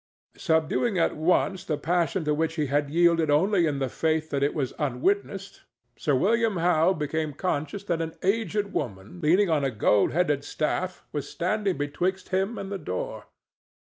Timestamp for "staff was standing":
10.43-11.77